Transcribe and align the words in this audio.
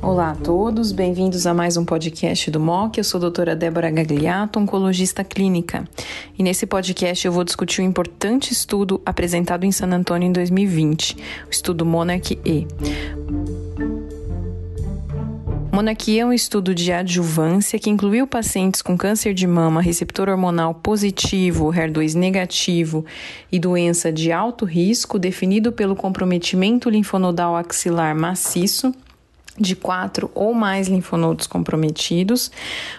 Olá 0.00 0.30
a 0.30 0.34
todos, 0.34 0.90
bem-vindos 0.90 1.46
a 1.46 1.52
mais 1.52 1.76
um 1.76 1.84
podcast 1.84 2.50
do 2.50 2.58
MOC. 2.58 2.98
Eu 2.98 3.04
sou 3.04 3.18
a 3.18 3.20
doutora 3.22 3.54
Débora 3.54 3.90
Gagliato, 3.90 4.58
oncologista 4.58 5.22
clínica. 5.22 5.84
E 6.38 6.42
nesse 6.42 6.66
podcast 6.66 7.26
eu 7.26 7.32
vou 7.32 7.44
discutir 7.44 7.82
um 7.82 7.84
importante 7.84 8.52
estudo 8.52 9.00
apresentado 9.04 9.64
em 9.64 9.72
San 9.72 9.88
Antônio 9.88 10.26
em 10.26 10.32
2020, 10.32 11.16
o 11.46 11.50
estudo 11.50 11.84
Monarch 11.84 12.38
E. 12.44 12.66
Monarquia 15.78 16.22
é 16.22 16.26
um 16.26 16.32
estudo 16.32 16.74
de 16.74 16.90
adjuvância 16.90 17.78
que 17.78 17.88
incluiu 17.88 18.26
pacientes 18.26 18.82
com 18.82 18.98
câncer 18.98 19.32
de 19.32 19.46
mama, 19.46 19.80
receptor 19.80 20.28
hormonal 20.28 20.74
positivo, 20.74 21.72
HER2 21.72 22.14
negativo 22.14 23.06
e 23.52 23.60
doença 23.60 24.12
de 24.12 24.32
alto 24.32 24.64
risco, 24.64 25.20
definido 25.20 25.70
pelo 25.70 25.94
comprometimento 25.94 26.90
linfonodal 26.90 27.54
axilar 27.54 28.12
maciço 28.12 28.92
de 29.60 29.76
quatro 29.76 30.30
ou 30.34 30.54
mais 30.54 30.88
linfonodos 30.88 31.46
comprometidos, 31.46 32.50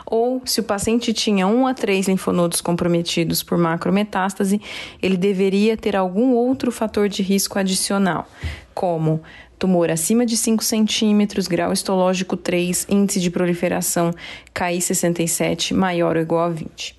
ou 0.05 0.41
se 0.45 0.59
o 0.59 0.63
paciente 0.63 1.13
tinha 1.13 1.48
um 1.48 1.66
a 1.66 1.73
três 1.73 2.08
linfonodos 2.08 2.62
comprometidos 2.62 3.41
por 3.44 3.58
macrometástase, 3.58 4.62
ele 5.02 5.18
deveria 5.18 5.77
ter 5.77 5.95
algum 5.95 6.34
outro 6.34 6.72
fator 6.72 7.08
de 7.08 7.23
risco 7.23 7.58
adicional, 7.58 8.27
como 8.73 9.22
tumor 9.58 9.91
acima 9.91 10.26
de 10.26 10.38
5 10.38 10.63
centímetros, 10.63 11.48
grau 11.48 11.73
histológico 11.73 12.38
3, 12.38 12.88
índice 12.90 13.20
de 13.20 13.30
proliferação 13.30 14.13
KI67 14.55 15.73
maior 15.73 16.16
ou 16.16 16.21
igual 16.21 16.46
a 16.46 16.49
20. 16.49 16.96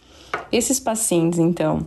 Esses 0.52 0.78
pacientes, 0.78 1.38
então, 1.38 1.86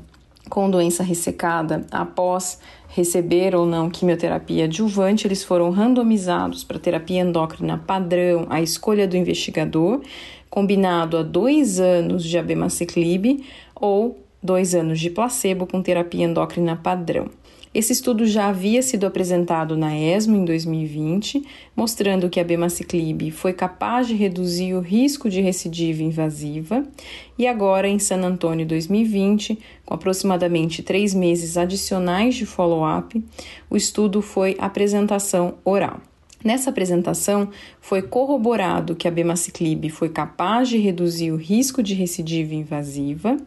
com 0.49 0.70
doença 0.70 1.04
ressecada, 1.04 1.85
após 1.91 2.60
receber 2.94 3.56
ou 3.56 3.66
não 3.66 3.90
quimioterapia 3.90 4.66
adjuvante, 4.66 5.26
eles 5.26 5.44
foram 5.44 5.72
randomizados 5.72 6.64
para 6.64 6.78
terapia 6.78 7.22
endócrina 7.22 7.76
padrão, 7.76 8.46
a 8.52 8.62
escolha 8.62 9.08
do 9.08 9.18
investigador, 9.18 10.02
combinado 10.48 11.18
a 11.18 11.24
dois 11.24 11.80
anos 11.80 12.24
de 12.24 12.38
abemaciclib 12.38 13.44
ou 13.76 14.24
dois 14.41 14.76
anos 14.76 15.00
de 15.00 15.10
placebo 15.10 15.66
com 15.66 15.82
terapia 15.82 16.26
endócrina 16.26 16.76
padrão. 16.76 17.30
Esse 17.74 17.91
estudo 17.91 18.27
já 18.27 18.49
havia 18.49 18.84
sido 18.84 19.07
apresentado 19.07 19.76
na 19.76 19.98
ESMO 19.98 20.38
em 20.38 20.46
2020, 20.46 21.43
mostrando 21.76 22.29
que 22.29 22.40
a 22.40 22.43
bemaciclib 22.43 23.32
foi 23.32 23.52
capaz 23.52 24.07
de 24.07 24.13
reduzir 24.13 24.76
o 24.76 24.79
risco 24.79 25.27
de 25.27 25.41
recidiva 25.41 26.04
invasiva, 26.04 26.85
e 27.35 27.48
agora 27.48 27.88
em 27.88 27.98
San 27.98 28.21
Antônio 28.21 28.63
2020, 28.66 29.57
com 29.85 29.94
aproximadamente 29.96 30.84
três 30.84 31.16
meses 31.16 31.57
adicionais 31.57 32.35
de 32.35 32.46
follow-up, 32.46 33.24
o 33.71 33.76
estudo 33.76 34.21
foi 34.21 34.55
apresentação 34.60 35.55
oral. 35.66 35.99
Nessa 36.44 36.72
apresentação, 36.72 37.49
foi 37.80 38.02
corroborado 38.02 38.96
que 38.96 39.08
a 39.08 39.12
bemaciclib 39.12 39.90
foi 39.90 40.10
capaz 40.10 40.68
de 40.68 40.77
reduzir 40.77 41.32
o 41.32 41.38
risco 41.38 41.82
de 41.82 41.94
recidiva 41.94 42.54
invasiva, 42.54 43.38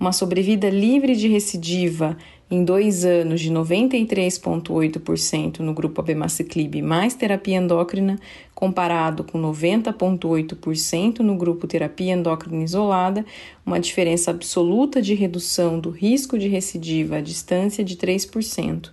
uma 0.00 0.10
sobrevida 0.10 0.68
livre 0.68 1.14
de 1.14 1.28
recidiva 1.28 2.16
em 2.50 2.64
dois 2.64 3.04
anos 3.04 3.40
de 3.40 3.52
93,8% 3.52 5.60
no 5.60 5.72
grupo 5.72 6.00
abemaciclib 6.00 6.82
mais 6.82 7.14
terapia 7.14 7.58
endócrina, 7.58 8.18
comparado 8.52 9.22
com 9.22 9.40
90,8% 9.40 11.20
no 11.20 11.36
grupo 11.36 11.68
terapia 11.68 12.14
endócrina 12.14 12.64
isolada, 12.64 13.24
uma 13.64 13.78
diferença 13.78 14.32
absoluta 14.32 15.00
de 15.00 15.14
redução 15.14 15.78
do 15.78 15.90
risco 15.90 16.36
de 16.36 16.48
recidiva 16.48 17.18
à 17.18 17.20
distância 17.20 17.84
de 17.84 17.96
3% 17.96 18.90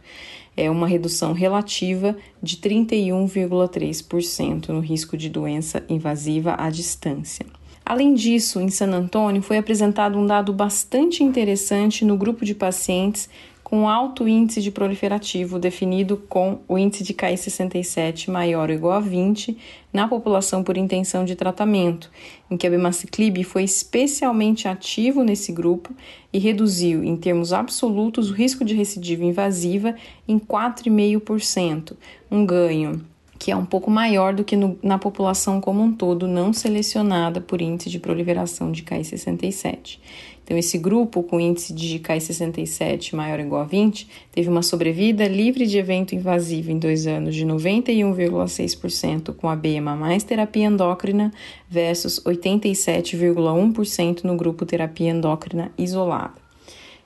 é 0.57 0.69
uma 0.69 0.87
redução 0.87 1.31
relativa 1.31 2.17
de 2.43 2.57
31,3% 2.57 4.69
no 4.69 4.79
risco 4.79 5.15
de 5.15 5.29
doença 5.29 5.83
invasiva 5.87 6.55
à 6.57 6.69
distância. 6.69 7.45
Além 7.85 8.15
disso, 8.15 8.59
em 8.59 8.69
San 8.69 8.87
Antônio 8.87 9.41
foi 9.41 9.57
apresentado 9.57 10.17
um 10.17 10.25
dado 10.25 10.51
bastante 10.51 11.23
interessante 11.23 12.03
no 12.03 12.17
grupo 12.17 12.43
de 12.43 12.53
pacientes 12.53 13.29
com 13.67 13.89
alto 13.89 14.29
índice 14.29 14.61
de 14.61 14.71
proliferativo 14.71 15.59
definido 15.59 16.15
com 16.29 16.61
o 16.69 16.77
índice 16.77 17.03
de 17.03 17.13
KI67 17.13 18.31
maior 18.31 18.69
ou 18.69 18.75
igual 18.75 18.93
a 18.93 19.01
20 19.01 19.57
na 19.91 20.07
população 20.07 20.63
por 20.63 20.77
intenção 20.77 21.25
de 21.25 21.35
tratamento, 21.35 22.09
em 22.49 22.55
que 22.55 22.65
a 22.65 22.69
bemaciclib 22.69 23.43
foi 23.43 23.65
especialmente 23.65 24.69
ativo 24.69 25.21
nesse 25.21 25.51
grupo 25.51 25.93
e 26.31 26.39
reduziu 26.39 27.03
em 27.03 27.17
termos 27.17 27.51
absolutos 27.51 28.31
o 28.31 28.33
risco 28.33 28.63
de 28.63 28.73
recidiva 28.73 29.25
invasiva 29.25 29.95
em 30.25 30.39
4,5%, 30.39 31.97
um 32.31 32.45
ganho 32.45 33.01
que 33.39 33.51
é 33.51 33.55
um 33.55 33.65
pouco 33.65 33.91
maior 33.91 34.33
do 34.33 34.43
que 34.43 34.55
no, 34.55 34.77
na 34.81 34.97
população 34.97 35.61
como 35.61 35.81
um 35.81 35.93
todo 35.93 36.27
não 36.27 36.51
selecionada 36.51 37.39
por 37.39 37.61
índice 37.61 37.89
de 37.89 37.99
proliferação 37.99 38.71
de 38.71 38.83
KI67. 38.83 39.99
Então, 40.43 40.57
esse 40.57 40.77
grupo 40.77 41.21
com 41.23 41.41
índice 41.41 41.73
de 41.73 41.99
KI67 41.99 43.13
maior 43.13 43.37
ou 43.37 43.45
igual 43.45 43.61
a 43.63 43.65
20 43.65 44.07
teve 44.31 44.47
uma 44.47 44.61
sobrevida 44.61 45.27
livre 45.27 45.67
de 45.67 45.77
evento 45.77 46.15
invasivo 46.15 46.71
em 46.71 46.79
dois 46.79 47.05
anos 47.05 47.35
de 47.35 47.45
91,6% 47.45 49.35
com 49.35 49.49
a 49.49 49.57
BEMA 49.57 49.93
mais 49.93 50.23
terapia 50.23 50.67
endócrina 50.67 51.33
versus 51.69 52.23
87,1% 52.23 54.23
no 54.23 54.37
grupo 54.37 54.65
terapia 54.65 55.09
endócrina 55.09 55.69
isolada. 55.77 56.35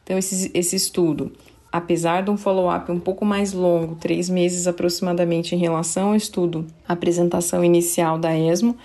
Então, 0.04 0.20
esse, 0.20 0.52
esse 0.54 0.76
estudo 0.76 1.32
apesar 1.72 2.24
de 2.24 2.30
um 2.30 2.38
follow-up 2.38 2.92
um 2.92 3.00
pouco 3.00 3.24
mais 3.24 3.54
longo, 3.54 3.96
três 3.96 4.30
meses 4.30 4.68
aproximadamente, 4.68 5.56
em 5.56 5.58
relação 5.58 6.10
ao 6.10 6.16
estudo, 6.16 6.66
apresentação 6.88 7.64
inicial 7.64 8.18
da 8.18 8.38
ESMO, 8.38 8.76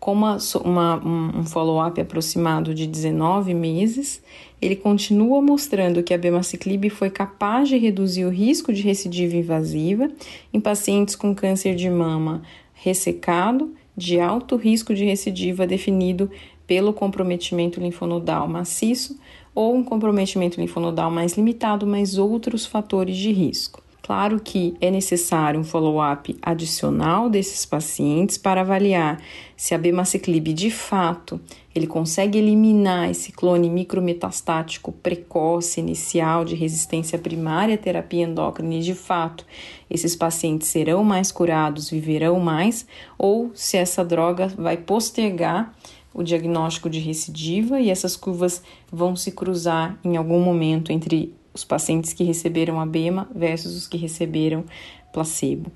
com 0.00 0.14
uma, 0.14 0.96
um 1.06 1.44
follow-up 1.44 2.00
aproximado 2.00 2.74
de 2.74 2.88
19 2.88 3.54
meses, 3.54 4.20
ele 4.60 4.74
continua 4.74 5.40
mostrando 5.40 6.02
que 6.02 6.12
a 6.12 6.18
bemaciclib 6.18 6.90
foi 6.90 7.08
capaz 7.08 7.68
de 7.68 7.78
reduzir 7.78 8.24
o 8.24 8.28
risco 8.28 8.72
de 8.72 8.82
recidiva 8.82 9.36
invasiva 9.36 10.10
em 10.52 10.58
pacientes 10.58 11.14
com 11.14 11.32
câncer 11.32 11.76
de 11.76 11.88
mama 11.88 12.42
ressecado 12.74 13.72
de 13.96 14.18
alto 14.18 14.56
risco 14.56 14.92
de 14.92 15.04
recidiva 15.04 15.68
definido 15.68 16.28
pelo 16.72 16.94
comprometimento 16.94 17.78
linfonodal 17.78 18.48
maciço 18.48 19.20
ou 19.54 19.76
um 19.76 19.84
comprometimento 19.84 20.58
linfonodal 20.58 21.10
mais 21.10 21.34
limitado, 21.34 21.86
mas 21.86 22.16
outros 22.16 22.64
fatores 22.64 23.18
de 23.18 23.30
risco. 23.30 23.82
Claro 24.00 24.40
que 24.40 24.74
é 24.80 24.90
necessário 24.90 25.60
um 25.60 25.64
follow-up 25.64 26.34
adicional 26.40 27.28
desses 27.28 27.66
pacientes 27.66 28.38
para 28.38 28.62
avaliar 28.62 29.20
se 29.54 29.74
a 29.74 29.78
bemaciclib 29.78 30.54
de 30.54 30.70
fato 30.70 31.38
ele 31.74 31.86
consegue 31.86 32.38
eliminar 32.38 33.10
esse 33.10 33.32
clone 33.32 33.68
micrometastático 33.68 34.92
precoce 34.92 35.78
inicial 35.78 36.42
de 36.42 36.54
resistência 36.54 37.18
primária 37.18 37.74
à 37.74 37.78
terapia 37.78 38.24
endócrina 38.24 38.76
e 38.76 38.80
de 38.80 38.94
fato 38.94 39.44
esses 39.90 40.16
pacientes 40.16 40.68
serão 40.68 41.04
mais 41.04 41.30
curados, 41.30 41.90
viverão 41.90 42.40
mais, 42.40 42.86
ou 43.18 43.50
se 43.54 43.76
essa 43.76 44.02
droga 44.02 44.48
vai 44.56 44.78
postergar 44.78 45.70
o 46.14 46.22
diagnóstico 46.22 46.90
de 46.90 46.98
recidiva 46.98 47.80
e 47.80 47.90
essas 47.90 48.16
curvas 48.16 48.62
vão 48.90 49.16
se 49.16 49.32
cruzar 49.32 49.98
em 50.04 50.16
algum 50.16 50.40
momento 50.40 50.92
entre 50.92 51.34
os 51.54 51.64
pacientes 51.64 52.12
que 52.12 52.24
receberam 52.24 52.80
a 52.80 52.86
BEMA 52.86 53.28
versus 53.34 53.76
os 53.76 53.86
que 53.86 53.96
receberam 53.96 54.64
placebo. 55.12 55.70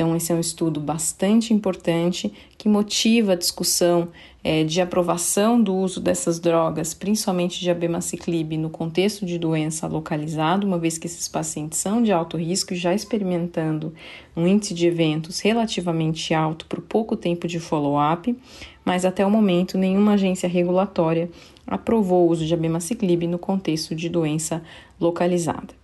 Então, 0.00 0.16
esse 0.16 0.32
é 0.32 0.34
um 0.34 0.40
estudo 0.40 0.80
bastante 0.80 1.52
importante 1.52 2.32
que 2.56 2.70
motiva 2.70 3.32
a 3.32 3.36
discussão 3.36 4.08
é, 4.42 4.64
de 4.64 4.80
aprovação 4.80 5.62
do 5.62 5.76
uso 5.76 6.00
dessas 6.00 6.40
drogas, 6.40 6.94
principalmente 6.94 7.60
de 7.60 7.70
abemaciclib, 7.70 8.56
no 8.56 8.70
contexto 8.70 9.26
de 9.26 9.38
doença 9.38 9.86
localizada, 9.86 10.64
uma 10.64 10.78
vez 10.78 10.96
que 10.96 11.06
esses 11.06 11.28
pacientes 11.28 11.78
são 11.80 12.02
de 12.02 12.12
alto 12.12 12.38
risco, 12.38 12.74
já 12.74 12.94
experimentando 12.94 13.92
um 14.34 14.46
índice 14.46 14.72
de 14.72 14.86
eventos 14.86 15.38
relativamente 15.40 16.32
alto 16.32 16.64
por 16.64 16.80
pouco 16.80 17.14
tempo 17.14 17.46
de 17.46 17.60
follow-up, 17.60 18.34
mas 18.82 19.04
até 19.04 19.26
o 19.26 19.30
momento 19.30 19.76
nenhuma 19.76 20.14
agência 20.14 20.48
regulatória 20.48 21.28
aprovou 21.66 22.26
o 22.26 22.30
uso 22.30 22.46
de 22.46 22.54
abemaciclib 22.54 23.26
no 23.26 23.38
contexto 23.38 23.94
de 23.94 24.08
doença 24.08 24.62
localizada. 24.98 25.79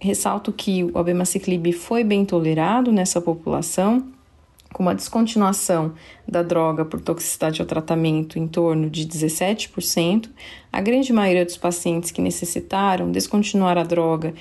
Ressalto 0.00 0.50
que 0.50 0.82
o 0.82 0.98
abemaciclib 0.98 1.72
foi 1.72 2.02
bem 2.02 2.24
tolerado 2.24 2.90
nessa 2.90 3.20
população, 3.20 4.08
com 4.72 4.82
uma 4.82 4.94
descontinuação 4.94 5.92
da 6.26 6.42
droga 6.42 6.84
por 6.84 7.00
toxicidade 7.00 7.60
ao 7.60 7.66
tratamento 7.66 8.38
em 8.38 8.48
torno 8.48 8.88
de 8.88 9.06
17%. 9.06 10.30
A 10.72 10.80
grande 10.80 11.12
maioria 11.12 11.44
dos 11.44 11.58
pacientes 11.58 12.10
que 12.10 12.22
necessitaram 12.22 13.10
descontinuar 13.10 13.76
a 13.76 13.82
droga, 13.82 14.32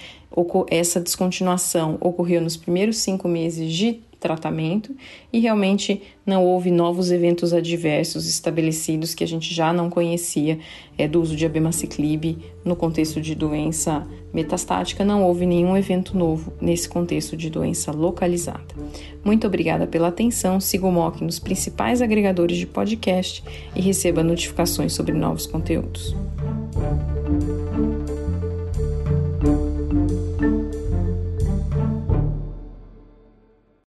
essa 0.69 1.01
descontinuação 1.01 1.97
ocorreu 1.99 2.39
nos 2.39 2.55
primeiros 2.55 2.97
cinco 2.97 3.27
meses 3.27 3.73
de 3.73 4.01
tratamento 4.19 4.95
e 5.31 5.39
realmente 5.39 6.01
não 6.25 6.45
houve 6.45 6.69
novos 6.69 7.11
eventos 7.11 7.53
adversos 7.53 8.27
estabelecidos 8.27 9.15
que 9.15 9.23
a 9.23 9.27
gente 9.27 9.53
já 9.53 9.71
não 9.71 9.89
conhecia 9.89 10.59
é, 10.97 11.07
do 11.07 11.21
uso 11.21 11.35
de 11.35 11.45
abemaciclib 11.45 12.37
no 12.63 12.75
contexto 12.75 13.21
de 13.21 13.33
doença 13.33 14.05
metastática, 14.33 15.03
não 15.03 15.23
houve 15.23 15.45
nenhum 15.45 15.75
evento 15.75 16.15
novo 16.15 16.53
nesse 16.61 16.87
contexto 16.87 17.35
de 17.35 17.49
doença 17.49 17.91
localizada. 17.91 18.75
Muito 19.23 19.47
obrigada 19.47 19.87
pela 19.87 20.09
atenção, 20.09 20.59
siga 20.59 20.85
o 20.85 20.91
MOC 20.91 21.23
nos 21.23 21.39
principais 21.39 22.01
agregadores 22.01 22.57
de 22.57 22.67
podcast 22.67 23.43
e 23.75 23.81
receba 23.81 24.23
notificações 24.23 24.93
sobre 24.93 25.13
novos 25.13 25.47
conteúdos. 25.47 26.15